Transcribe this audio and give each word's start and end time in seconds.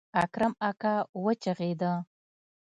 اکرم 0.23 0.53
اکا 0.69 0.93
وچغېده. 1.23 1.93